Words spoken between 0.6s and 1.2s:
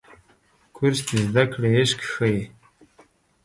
کورس د